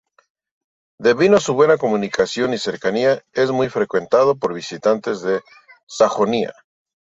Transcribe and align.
Debido 0.99 1.37
a 1.37 1.39
su 1.39 1.53
buena 1.53 1.77
comunicación 1.77 2.55
y 2.55 2.57
cercanía, 2.57 3.23
es 3.33 3.51
muy 3.51 3.69
frecuentado 3.69 4.33
por 4.35 4.55
visitantes 4.55 5.21
de 5.21 5.41
Sajonia. 5.85 6.55